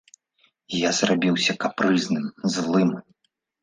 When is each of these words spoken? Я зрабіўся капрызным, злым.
Я 0.77 0.89
зрабіўся 1.01 1.57
капрызным, 1.67 2.25
злым. 2.59 2.89